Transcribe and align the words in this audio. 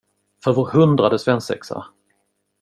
För 0.43 0.53
vår 0.53 0.65
hundrade 0.67 1.19
svensexa! 1.19 1.85